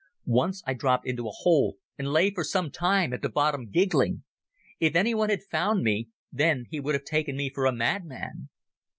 Once 0.25 0.63
I 0.65 0.73
dropped 0.73 1.05
into 1.05 1.27
a 1.27 1.31
hole 1.31 1.77
and 1.95 2.11
lay 2.11 2.31
for 2.31 2.43
some 2.43 2.71
time 2.71 3.13
at 3.13 3.21
the 3.21 3.29
bottom 3.29 3.69
giggling. 3.69 4.23
If 4.79 4.95
anyone 4.95 5.29
had 5.29 5.43
found 5.43 5.83
me 5.83 6.09
then 6.31 6.65
he 6.71 6.79
would 6.79 6.95
have 6.95 7.03
taken 7.05 7.37
me 7.37 7.51
for 7.53 7.67
a 7.67 7.71
madman. 7.71 8.49